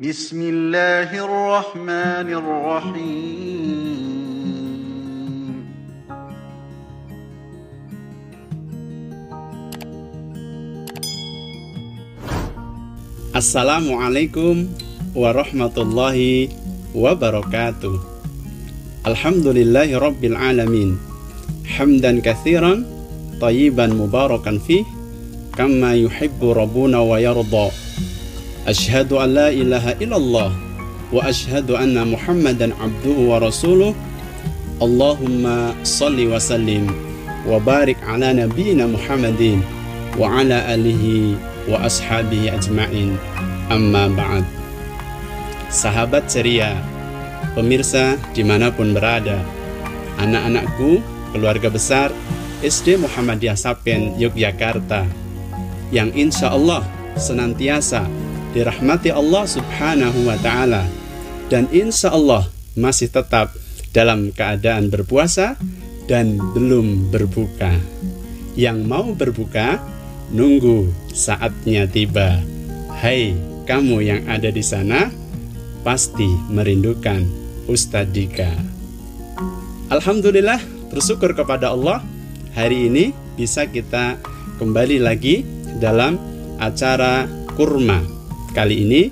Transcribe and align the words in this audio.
بسم 0.00 0.40
الله 0.40 1.12
الرحمن 1.12 2.28
الرحيم. 2.32 4.00
السلام 13.36 13.92
عليكم 13.92 14.54
ورحمة 15.12 15.76
الله 15.76 16.48
وبركاته. 16.96 17.94
الحمد 19.04 19.46
لله 19.52 19.98
رب 20.00 20.24
العالمين. 20.24 20.96
حمدا 21.76 22.24
كثيرا 22.24 22.72
طيبا 23.36 23.86
مباركا 23.86 24.58
فيه 24.64 24.84
كما 25.52 25.92
يحب 25.92 26.40
ربنا 26.40 26.98
ويرضى. 27.04 27.89
Ashhadu 28.68 29.16
an 29.16 29.32
la 29.32 29.48
ilaha 29.48 29.96
illallah 29.96 30.52
Wa 31.08 31.24
ashhadu 31.24 31.80
anna 31.80 32.04
muhammadan 32.04 32.76
abduhu 32.76 33.32
wa 33.32 33.40
rasuluh. 33.40 33.96
Allahumma 34.84 35.72
salli 35.80 36.28
wa 36.28 36.36
sallim 36.36 36.84
Wa 37.48 37.56
barik 37.56 37.96
ala 38.04 38.36
nabiyina 38.36 38.84
muhammadin 38.84 39.64
Wa 40.20 40.44
ala 40.44 40.68
alihi 40.68 41.40
wa 41.72 41.80
ashabihi 41.88 42.52
ajma'in. 42.52 43.16
Amma 43.72 44.12
ba'd. 44.12 44.44
Sahabat 45.72 46.28
ceria 46.28 46.76
Pemirsa 47.56 48.20
di 48.36 48.44
mana 48.44 48.68
pun 48.68 48.92
berada 48.92 49.40
Anak-anakku, 50.20 51.00
keluarga 51.32 51.72
besar 51.72 52.12
SD 52.60 53.00
Muhammadiyah 53.00 53.56
Sapen 53.56 54.20
Yogyakarta 54.20 55.08
Yang 55.88 56.10
insya 56.28 56.52
Allah 56.52 56.84
senantiasa 57.16 58.04
dirahmati 58.52 59.14
Allah 59.14 59.44
subhanahu 59.46 60.26
wa 60.26 60.36
ta'ala 60.40 60.86
Dan 61.50 61.66
insya 61.74 62.14
Allah 62.14 62.46
masih 62.78 63.10
tetap 63.10 63.54
dalam 63.90 64.30
keadaan 64.30 64.90
berpuasa 64.90 65.58
dan 66.06 66.38
belum 66.54 67.10
berbuka 67.10 67.74
Yang 68.54 68.78
mau 68.86 69.14
berbuka 69.14 69.78
Nunggu 70.30 70.94
saatnya 71.10 71.90
tiba. 71.90 72.38
Hai, 73.02 73.34
kamu 73.66 73.98
yang 73.98 74.22
ada 74.30 74.46
di 74.54 74.62
sana, 74.62 75.10
pasti 75.82 76.30
merindukan 76.46 77.26
Ustadz 77.66 78.14
Dika. 78.14 78.54
Alhamdulillah, 79.90 80.62
bersyukur 80.94 81.34
kepada 81.34 81.74
Allah, 81.74 81.98
hari 82.54 82.86
ini 82.86 83.10
bisa 83.34 83.66
kita 83.66 84.22
kembali 84.62 85.02
lagi 85.02 85.42
dalam 85.82 86.14
acara 86.62 87.26
kurma. 87.58 88.19
Kali 88.50 88.82
ini 88.82 89.02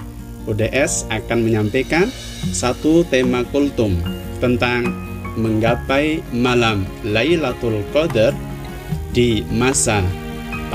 UDS 0.50 1.06
akan 1.14 1.46
menyampaikan 1.46 2.10
satu 2.50 3.06
tema 3.06 3.46
kultum 3.46 3.94
tentang 4.42 4.90
menggapai 5.38 6.26
malam 6.34 6.82
Lailatul 7.06 7.86
Qadar 7.94 8.34
di 9.14 9.46
masa 9.54 10.02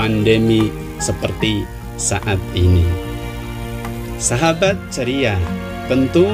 pandemi 0.00 0.72
seperti 0.96 1.68
saat 2.00 2.40
ini. 2.56 2.88
Sahabat 4.16 4.80
ceria, 4.88 5.36
tentu 5.84 6.24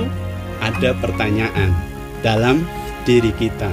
ada 0.63 0.95
pertanyaan 1.03 1.75
dalam 2.23 2.63
diri 3.03 3.35
kita. 3.35 3.73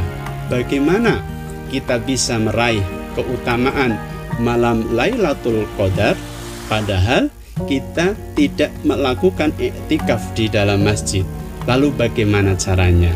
Bagaimana 0.49 1.21
kita 1.69 2.02
bisa 2.02 2.42
meraih 2.42 2.81
keutamaan 3.14 4.02
malam 4.42 4.81
Lailatul 4.97 5.69
Qadar 5.77 6.17
padahal 6.66 7.30
kita 7.66 8.13
tidak 8.38 8.69
melakukan 8.86 9.50
iktikaf 9.58 10.22
di 10.38 10.45
dalam 10.45 10.86
masjid. 10.86 11.25
Lalu 11.65 11.89
bagaimana 11.98 12.54
caranya? 12.54 13.11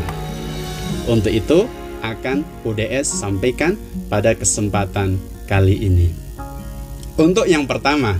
Untuk 1.06 1.30
itu 1.30 1.70
akan 2.02 2.42
UDS 2.66 3.22
sampaikan 3.22 3.78
pada 4.10 4.34
kesempatan 4.34 5.16
kali 5.46 5.78
ini. 5.78 6.08
Untuk 7.14 7.46
yang 7.46 7.68
pertama, 7.70 8.18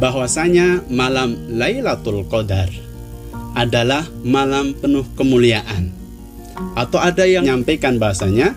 bahwasanya 0.00 0.82
malam 0.88 1.36
Lailatul 1.52 2.26
Qadar 2.26 2.72
adalah 3.54 4.08
malam 4.24 4.72
penuh 4.72 5.06
kemuliaan. 5.14 5.92
Atau 6.76 7.00
ada 7.00 7.24
yang 7.24 7.44
menyampaikan 7.44 7.96
bahasanya 8.00 8.56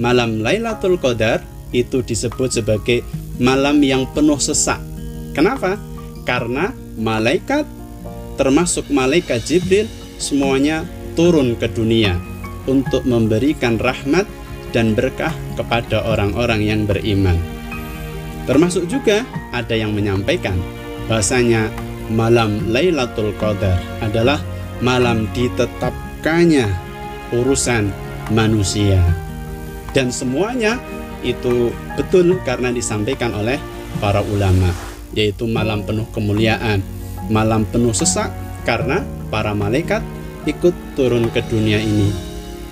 malam 0.00 0.40
Lailatul 0.40 0.96
Qadar 0.96 1.44
itu 1.72 2.00
disebut 2.00 2.60
sebagai 2.60 3.04
malam 3.36 3.84
yang 3.84 4.08
penuh 4.16 4.40
sesak. 4.40 4.80
Kenapa? 5.38 5.78
Karena 6.26 6.74
malaikat 6.98 7.62
termasuk 8.34 8.90
malaikat 8.90 9.38
Jibril 9.46 9.86
semuanya 10.18 10.82
turun 11.14 11.54
ke 11.54 11.70
dunia 11.70 12.18
untuk 12.66 13.06
memberikan 13.06 13.78
rahmat 13.78 14.26
dan 14.74 14.98
berkah 14.98 15.30
kepada 15.54 16.02
orang-orang 16.10 16.66
yang 16.66 16.82
beriman. 16.90 17.38
Termasuk 18.50 18.90
juga 18.90 19.22
ada 19.54 19.78
yang 19.78 19.94
menyampaikan 19.94 20.58
bahasanya 21.06 21.70
malam 22.10 22.58
Lailatul 22.66 23.30
Qadar 23.38 23.78
adalah 24.02 24.42
malam 24.82 25.30
ditetapkannya 25.38 26.66
urusan 27.30 27.94
manusia. 28.34 28.98
Dan 29.94 30.10
semuanya 30.10 30.82
itu 31.22 31.70
betul 31.94 32.42
karena 32.42 32.74
disampaikan 32.74 33.38
oleh 33.38 33.58
para 34.02 34.20
ulama, 34.20 34.70
yaitu 35.12 35.48
malam 35.48 35.84
penuh 35.84 36.08
kemuliaan, 36.10 36.80
malam 37.28 37.68
penuh 37.68 37.92
sesak 37.92 38.32
karena 38.64 39.04
para 39.28 39.52
malaikat 39.52 40.00
ikut 40.48 40.74
turun 40.96 41.28
ke 41.28 41.44
dunia 41.44 41.80
ini. 41.80 42.10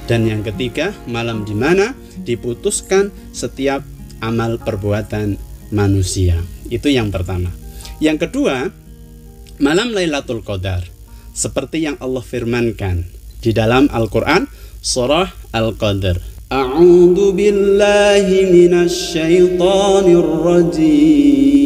Dan 0.06 0.24
yang 0.24 0.46
ketiga, 0.46 0.94
malam 1.10 1.42
di 1.42 1.52
mana 1.52 1.92
diputuskan 2.22 3.10
setiap 3.34 3.82
amal 4.22 4.56
perbuatan 4.62 5.36
manusia. 5.74 6.38
Itu 6.70 6.88
yang 6.88 7.10
pertama. 7.10 7.50
Yang 7.98 8.28
kedua, 8.28 8.70
malam 9.58 9.90
Lailatul 9.90 10.46
Qadar 10.46 10.86
seperti 11.36 11.84
yang 11.84 11.98
Allah 11.98 12.22
firmankan 12.22 13.04
di 13.42 13.50
dalam 13.52 13.90
Al-Qur'an 13.90 14.46
surah 14.80 15.28
Al-Qadar. 15.52 16.22
A'udzu 16.46 17.34
billahi 17.34 18.46
minasyaitonir 18.46 20.30
rajim. 20.46 21.65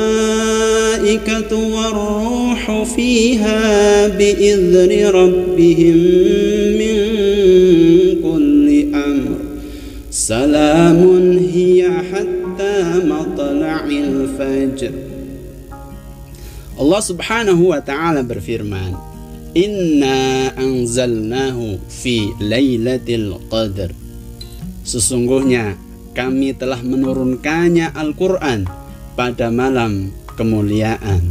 والروح 1.52 2.82
فيها 2.82 3.60
بإذن 4.08 5.06
ربهم 5.06 5.96
من 6.80 6.96
كل 8.22 8.94
أمر 8.94 9.36
سلام 10.10 11.00
هي 11.54 11.90
حتى 12.12 12.36
matla'il 13.04 14.24
fajr 14.36 14.92
Allah 16.76 17.00
subhanahu 17.00 17.72
wa 17.72 17.80
ta'ala 17.80 18.20
berfirman 18.24 18.96
Inna 19.56 20.52
anzalnahu 20.52 21.80
fi 21.88 22.32
laylatil 22.40 23.40
qadr 23.48 23.92
Sesungguhnya 24.84 25.74
kami 26.12 26.52
telah 26.52 26.80
menurunkannya 26.84 27.96
Al-Quran 27.96 28.68
pada 29.16 29.48
malam 29.48 30.12
kemuliaan. 30.35 31.21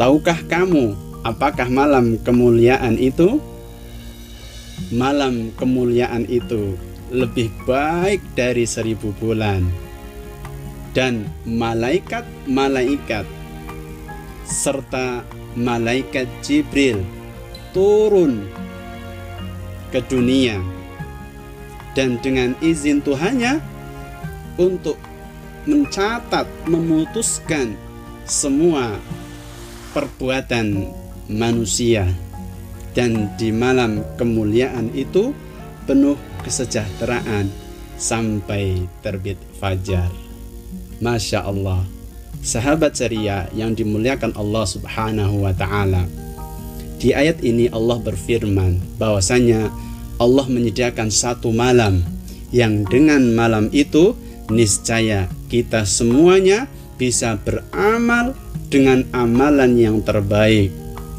Tahukah 0.00 0.40
kamu 0.48 0.96
apakah 1.26 1.68
malam 1.68 2.16
kemuliaan 2.20 2.96
itu? 2.96 3.40
Malam 4.90 5.52
kemuliaan 5.60 6.24
itu 6.26 6.74
lebih 7.12 7.52
baik 7.68 8.22
dari 8.32 8.64
seribu 8.64 9.12
bulan. 9.20 9.66
Dan 10.90 11.28
malaikat-malaikat 11.46 13.22
serta 14.42 15.22
malaikat 15.54 16.26
Jibril 16.42 17.04
turun 17.70 18.42
ke 19.94 20.02
dunia. 20.10 20.58
Dan 21.94 22.22
dengan 22.22 22.54
izin 22.62 23.02
Tuhannya 23.02 23.58
untuk 24.58 24.98
mencatat, 25.68 26.48
memutuskan 26.68 27.76
semua 28.24 28.96
perbuatan 29.92 30.88
manusia 31.26 32.06
dan 32.94 33.30
di 33.38 33.54
malam 33.54 34.02
kemuliaan 34.18 34.90
itu 34.94 35.34
penuh 35.86 36.18
kesejahteraan 36.42 37.50
sampai 38.00 38.88
terbit 39.04 39.36
fajar. 39.60 40.08
Masya 41.00 41.44
Allah, 41.44 41.84
sahabat 42.40 42.96
ceria 42.96 43.48
yang 43.56 43.76
dimuliakan 43.76 44.36
Allah 44.36 44.64
Subhanahu 44.64 45.44
wa 45.44 45.52
Ta'ala. 45.52 46.04
Di 47.00 47.16
ayat 47.16 47.40
ini, 47.40 47.68
Allah 47.72 47.96
berfirman 47.96 49.00
bahwasanya 49.00 49.72
Allah 50.20 50.46
menyediakan 50.48 51.08
satu 51.08 51.48
malam 51.48 52.04
yang 52.52 52.84
dengan 52.84 53.32
malam 53.32 53.72
itu 53.72 54.12
niscaya 54.50 55.30
kita 55.48 55.86
semuanya 55.86 56.66
bisa 57.00 57.38
beramal 57.40 58.36
dengan 58.68 59.06
amalan 59.16 59.78
yang 59.80 59.98
terbaik. 60.04 60.70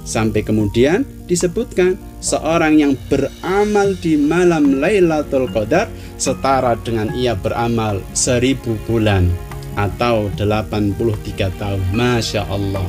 Sampai 0.05 0.41
kemudian 0.45 1.05
disebutkan 1.25 1.97
seorang 2.21 2.77
yang 2.77 2.93
beramal 3.09 3.97
di 3.97 4.17
malam 4.17 4.77
Lailatul 4.77 5.49
Qadar 5.49 5.89
setara 6.21 6.77
dengan 6.81 7.09
ia 7.17 7.33
beramal 7.33 8.01
seribu 8.13 8.77
bulan 8.85 9.29
atau 9.73 10.29
83 10.37 11.49
tahun. 11.57 11.81
Masya 11.95 12.45
Allah. 12.45 12.85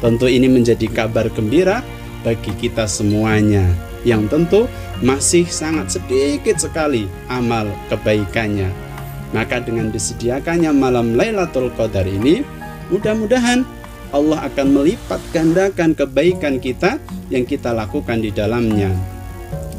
Tentu 0.00 0.26
ini 0.30 0.48
menjadi 0.48 0.88
kabar 0.88 1.28
gembira 1.32 1.84
bagi 2.24 2.52
kita 2.56 2.88
semuanya 2.88 3.68
yang 4.04 4.24
tentu 4.32 4.64
masih 5.04 5.44
sangat 5.48 6.00
sedikit 6.00 6.56
sekali 6.56 7.04
amal 7.28 7.68
kebaikannya. 7.92 8.89
Maka 9.30 9.62
dengan 9.62 9.94
disediakannya 9.94 10.74
malam 10.74 11.14
Lailatul 11.14 11.70
Qadar 11.78 12.06
ini, 12.06 12.42
mudah-mudahan 12.90 13.62
Allah 14.10 14.50
akan 14.50 14.66
melipat 14.74 15.22
gandakan 15.30 15.94
kebaikan 15.94 16.58
kita 16.58 16.98
yang 17.30 17.46
kita 17.46 17.70
lakukan 17.70 18.18
di 18.18 18.34
dalamnya. 18.34 18.90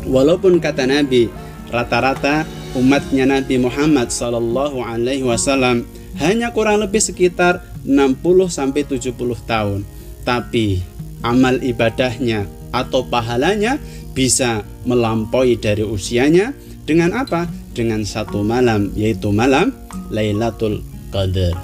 Walaupun 0.08 0.64
kata 0.64 0.88
Nabi, 0.88 1.28
rata-rata 1.68 2.48
umatnya 2.80 3.28
Nabi 3.28 3.60
Muhammad 3.60 4.08
Sallallahu 4.08 4.80
Alaihi 4.80 5.28
Wasallam 5.28 5.84
hanya 6.24 6.56
kurang 6.56 6.80
lebih 6.80 7.04
sekitar 7.04 7.60
60 7.84 8.24
sampai 8.48 8.88
70 8.88 9.12
tahun. 9.44 9.84
Tapi 10.24 10.80
amal 11.22 11.60
ibadahnya 11.60 12.48
atau 12.72 13.04
pahalanya 13.04 13.76
bisa 14.16 14.64
melampaui 14.88 15.60
dari 15.60 15.84
usianya 15.84 16.56
dengan 16.92 17.16
apa? 17.16 17.48
Dengan 17.72 18.04
satu 18.04 18.44
malam 18.44 18.92
yaitu 19.00 19.32
malam 19.32 19.72
Lailatul 20.12 20.84
Qadar. 21.08 21.56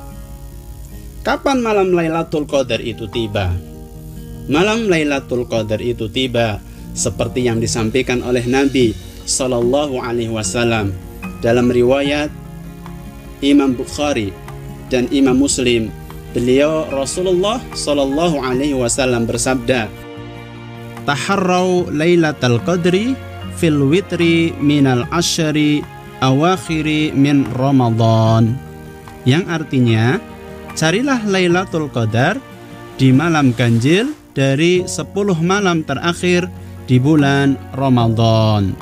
Kapan 1.28 1.60
malam 1.60 1.92
Lailatul 1.92 2.48
Qadar 2.48 2.80
itu 2.80 3.12
tiba? 3.12 3.52
Malam 4.48 4.88
Lailatul 4.88 5.44
Qadar 5.44 5.84
itu 5.84 6.08
tiba 6.08 6.64
seperti 6.96 7.44
yang 7.44 7.60
disampaikan 7.60 8.24
oleh 8.24 8.48
Nabi 8.48 8.96
Sallallahu 9.28 10.00
Alaihi 10.00 10.32
Wasallam 10.32 10.96
dalam 11.44 11.68
riwayat 11.68 12.32
Imam 13.44 13.76
Bukhari 13.76 14.32
dan 14.88 15.12
Imam 15.12 15.36
Muslim. 15.36 15.92
Beliau 16.32 16.88
Rasulullah 16.88 17.60
Sallallahu 17.76 18.40
Alaihi 18.40 18.80
Wasallam 18.80 19.28
bersabda, 19.28 19.92
"Taharrau 21.04 21.92
Lailatul 21.92 22.64
Qadri 22.64 23.27
fil 23.58 23.90
witri 23.90 24.54
minal 24.62 25.04
asyari 25.10 25.82
awakhiri 26.22 27.12
min 27.12 27.50
Ramadan." 27.58 28.56
Yang 29.28 29.44
artinya, 29.50 30.22
Carilah 30.78 31.26
Lailatul 31.26 31.90
Qadar 31.90 32.38
di 33.02 33.10
malam 33.10 33.50
ganjil 33.50 34.14
dari 34.38 34.86
10 34.86 35.10
malam 35.42 35.82
terakhir 35.82 36.46
di 36.86 37.02
bulan 37.02 37.58
Ramadan. 37.74 38.78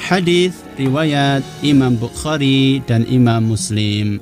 Hadis 0.00 0.64
riwayat 0.80 1.44
Imam 1.60 2.00
Bukhari 2.00 2.80
dan 2.88 3.04
Imam 3.04 3.52
Muslim. 3.52 4.16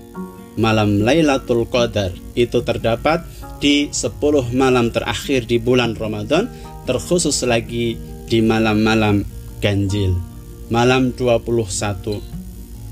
Malam 0.58 1.06
Lailatul 1.06 1.70
Qadar 1.70 2.10
itu 2.34 2.66
terdapat 2.66 3.22
di 3.62 3.94
10 3.94 4.50
malam 4.50 4.90
terakhir 4.90 5.46
di 5.46 5.62
bulan 5.62 5.94
Ramadan, 5.94 6.50
terkhusus 6.82 7.46
lagi 7.46 7.94
di 8.26 8.42
malam-malam 8.42 9.22
ganjil. 9.58 10.14
Malam 10.69 11.16
21, 11.16 12.20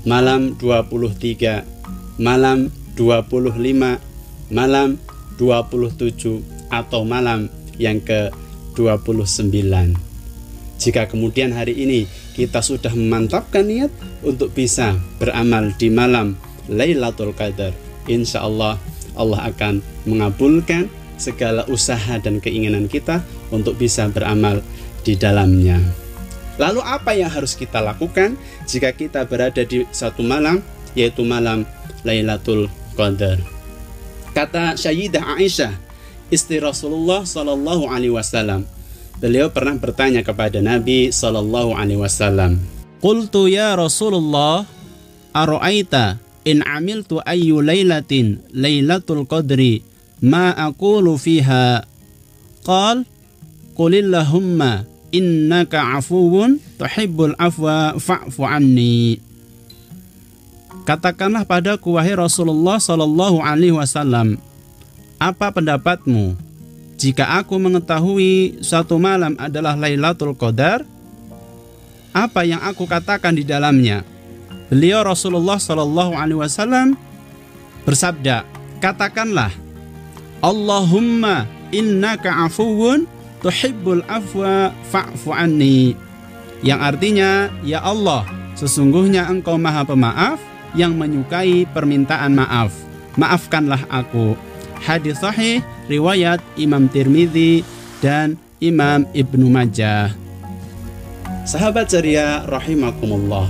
malam 0.03 0.57
23, 0.57 1.77
malam 2.17 2.73
25 2.97 4.01
malam 4.49 4.97
27 5.37 6.41
atau 6.73 7.01
malam 7.05 7.45
yang 7.77 8.01
ke-29 8.01 9.53
jika 10.81 11.05
kemudian 11.05 11.53
hari 11.53 11.77
ini 11.77 12.09
kita 12.33 12.65
sudah 12.65 12.89
memantapkan 12.93 13.65
niat 13.69 13.93
untuk 14.25 14.49
bisa 14.53 14.97
beramal 15.21 15.73
di 15.77 15.93
malam 15.93 16.33
Lailatul 16.65 17.37
Qadar 17.37 17.71
insya 18.09 18.41
Allah 18.45 18.81
Allah 19.13 19.53
akan 19.53 19.81
mengabulkan 20.09 20.89
segala 21.21 21.65
usaha 21.69 22.17
dan 22.17 22.41
keinginan 22.41 22.89
kita 22.89 23.21
untuk 23.53 23.77
bisa 23.77 24.09
beramal 24.09 24.61
di 25.05 25.13
dalamnya 25.17 26.06
Lalu 26.57 26.81
apa 26.81 27.13
yang 27.13 27.29
harus 27.29 27.53
kita 27.53 27.81
lakukan 27.81 28.33
jika 28.65 28.93
kita 28.93 29.25
berada 29.29 29.61
di 29.61 29.85
satu 29.93 30.25
malam 30.25 30.61
yaitu 30.97 31.21
malam 31.21 31.63
Lailatul 32.01 32.69
Qadar. 32.97 33.37
Kata 34.33 34.77
Sayyidah 34.77 35.37
Aisyah, 35.37 35.73
istri 36.33 36.57
Rasulullah 36.57 37.25
Sallallahu 37.25 37.89
Alaihi 37.89 38.13
Wasallam. 38.13 38.65
Beliau 39.17 39.49
pernah 39.49 39.73
bertanya 39.77 40.21
kepada 40.21 40.61
Nabi 40.61 41.09
Sallallahu 41.09 41.73
Alaihi 41.73 42.01
Wasallam. 42.01 42.61
Qultu 43.01 43.49
ya 43.49 43.77
Rasulullah, 43.77 44.65
aro'aita 45.33 46.17
in 46.45 46.65
amiltu 46.65 47.21
ayyu 47.21 47.61
laylatin 47.61 48.41
laylatul 48.55 49.27
qadri 49.29 49.85
ma 50.23 50.55
aqulu 50.55 51.19
fiha 51.19 51.83
qal 52.65 53.05
qulillahumma 53.77 54.87
innaka 55.11 55.97
afuwun 55.99 56.59
tuhibbul 56.79 57.35
afwa 57.39 57.95
fa'fu 57.95 58.43
anni 58.43 59.27
Katakanlah 60.87 61.43
padaku 61.43 61.99
wahai 61.99 62.15
Rasulullah 62.15 62.79
Shallallahu 62.79 63.43
Alaihi 63.43 63.75
Wasallam, 63.75 64.39
apa 65.19 65.51
pendapatmu 65.51 66.39
jika 66.95 67.27
aku 67.43 67.59
mengetahui 67.59 68.63
suatu 68.63 68.95
malam 68.95 69.35
adalah 69.35 69.75
Lailatul 69.75 70.31
Qadar? 70.31 70.87
Apa 72.15 72.47
yang 72.47 72.63
aku 72.63 72.87
katakan 72.87 73.35
di 73.35 73.43
dalamnya? 73.43 74.07
Beliau 74.71 75.03
Rasulullah 75.03 75.59
Shallallahu 75.59 76.15
Alaihi 76.15 76.39
Wasallam 76.39 76.95
bersabda, 77.83 78.47
katakanlah, 78.79 79.51
Allahumma 80.39 81.51
innaka 81.75 82.47
afuwun 82.47 83.11
tuhibbul 83.43 84.03
afwa 84.07 84.73
fa'fu 84.89 85.33
anni. 85.33 85.93
Yang 86.65 86.79
artinya, 86.81 87.31
ya 87.61 87.85
Allah, 87.85 88.25
sesungguhnya 88.57 89.29
engkau 89.29 89.61
maha 89.61 89.85
pemaaf 89.85 90.41
yang 90.73 90.97
menyukai 90.97 91.69
permintaan 91.69 92.33
maaf. 92.33 92.73
Maafkanlah 93.17 93.85
aku. 93.89 94.37
Hadis 94.81 95.17
sahih 95.21 95.65
riwayat 95.89 96.37
Imam 96.57 96.85
Tirmidzi 96.85 97.65
dan 98.01 98.37
Imam 98.61 99.05
Ibnu 99.13 99.49
Majah. 99.49 100.13
Sahabat 101.45 101.89
ceria 101.89 102.45
rahimakumullah. 102.45 103.49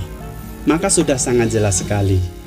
Maka 0.68 0.92
sudah 0.92 1.16
sangat 1.16 1.52
jelas 1.52 1.80
sekali 1.80 2.38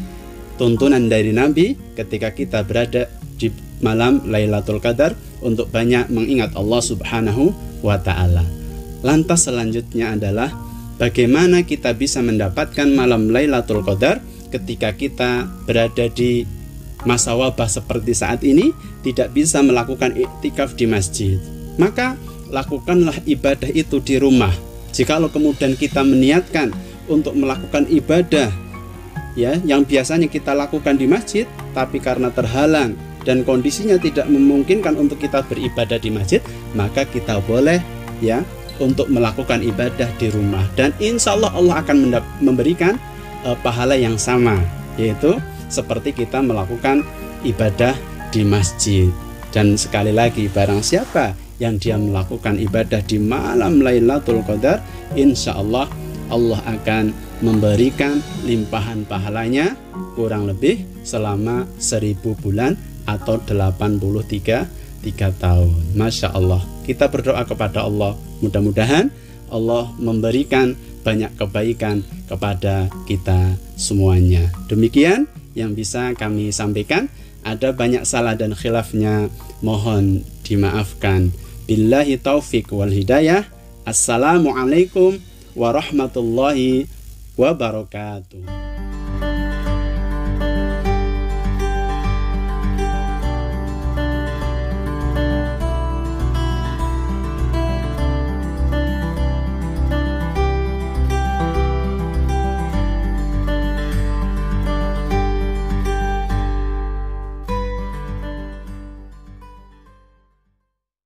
tuntunan 0.62 1.10
dari 1.10 1.34
Nabi 1.34 1.74
ketika 1.98 2.30
kita 2.30 2.62
berada 2.62 3.10
di 3.34 3.50
malam 3.82 4.22
Lailatul 4.30 4.78
Qadar 4.78 5.18
untuk 5.42 5.70
banyak 5.74 6.10
mengingat 6.14 6.54
Allah 6.56 6.82
Subhanahu 6.82 7.54
wa 7.82 7.98
taala. 7.98 8.46
Lantas 9.02 9.50
selanjutnya 9.50 10.14
adalah 10.14 10.54
bagaimana 11.02 11.66
kita 11.66 11.98
bisa 11.98 12.22
mendapatkan 12.22 12.86
malam 12.94 13.34
Lailatul 13.34 13.82
Qadar 13.82 14.22
ketika 14.54 14.94
kita 14.94 15.50
berada 15.66 16.06
di 16.12 16.46
masa 17.08 17.34
wabah 17.34 17.66
seperti 17.66 18.14
saat 18.14 18.46
ini 18.46 18.74
tidak 19.02 19.34
bisa 19.34 19.66
melakukan 19.66 20.14
iktikaf 20.14 20.78
di 20.78 20.86
masjid 20.86 21.42
maka 21.82 22.14
lakukanlah 22.54 23.16
ibadah 23.26 23.70
itu 23.74 23.98
di 24.04 24.22
rumah 24.22 24.54
jikalau 24.94 25.32
kemudian 25.32 25.74
kita 25.74 26.06
meniatkan 26.06 26.70
untuk 27.10 27.34
melakukan 27.34 27.90
ibadah 27.90 28.54
ya 29.34 29.58
yang 29.66 29.82
biasanya 29.88 30.30
kita 30.30 30.54
lakukan 30.54 31.00
di 31.00 31.10
masjid 31.10 31.50
tapi 31.74 31.98
karena 31.98 32.30
terhalang 32.30 32.94
dan 33.22 33.46
kondisinya 33.46 33.98
tidak 34.02 34.26
memungkinkan 34.30 34.98
untuk 34.98 35.22
kita 35.22 35.46
beribadah 35.46 35.98
di 36.02 36.10
masjid 36.10 36.42
maka 36.74 37.06
kita 37.06 37.38
boleh 37.46 37.78
ya 38.22 38.42
untuk 38.82 39.10
melakukan 39.14 39.62
ibadah 39.62 40.10
di 40.18 40.34
rumah 40.34 40.66
dan 40.74 40.90
insya 40.98 41.38
Allah 41.38 41.54
Allah 41.54 41.76
akan 41.86 41.98
memberikan 42.42 42.98
uh, 43.46 43.58
pahala 43.62 43.94
yang 43.94 44.18
sama 44.18 44.58
yaitu 44.98 45.38
seperti 45.72 46.12
kita 46.12 46.44
melakukan 46.44 47.02
ibadah 47.48 47.96
di 48.30 48.44
masjid. 48.44 49.08
Dan 49.52 49.76
sekali 49.76 50.16
lagi 50.16 50.48
barang 50.48 50.84
siapa 50.84 51.36
yang 51.60 51.80
dia 51.80 52.00
melakukan 52.00 52.60
ibadah 52.60 53.04
di 53.04 53.20
malam 53.20 53.84
Lailatul 53.84 54.44
Qadar, 54.48 54.80
insya 55.16 55.60
Allah 55.60 55.88
Allah 56.32 56.60
akan 56.64 57.12
memberikan 57.44 58.24
limpahan 58.48 59.04
pahalanya 59.04 59.76
kurang 60.16 60.48
lebih 60.48 60.88
selama 61.04 61.68
seribu 61.76 62.38
bulan 62.40 62.80
atau 63.12 63.40
83 63.44 64.68
tiga 65.02 65.30
tahun. 65.36 65.98
Masya 65.98 66.32
Allah. 66.32 66.62
Kita 66.86 67.10
berdoa 67.10 67.44
kepada 67.44 67.84
Allah. 67.84 68.16
Mudah-mudahan 68.40 69.10
Allah 69.52 69.92
memberikan 70.00 70.78
banyak 71.02 71.34
kebaikan 71.36 72.06
kepada 72.30 72.88
kita 73.10 73.58
semuanya. 73.76 74.54
Demikian 74.70 75.28
yang 75.58 75.76
bisa 75.76 76.14
kami 76.16 76.54
sampaikan. 76.54 77.10
Ada 77.42 77.74
banyak 77.74 78.06
salah 78.06 78.38
dan 78.38 78.54
khilafnya. 78.54 79.28
Mohon 79.66 80.22
dimaafkan. 80.46 81.34
Billahi 81.66 82.22
taufik 82.22 82.70
wal 82.70 82.94
hidayah. 82.94 83.50
Assalamualaikum 83.82 85.18
warahmatullahi 85.58 86.86
wabarakatuh. 87.34 88.71